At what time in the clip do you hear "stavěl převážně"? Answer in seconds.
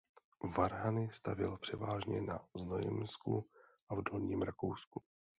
1.11-2.21